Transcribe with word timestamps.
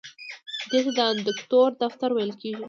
دې 0.69 0.79
ته 0.85 0.91
د 0.97 0.99
اندیکاتور 1.11 1.69
دفتر 1.83 2.09
ویل 2.13 2.31
کیږي. 2.41 2.59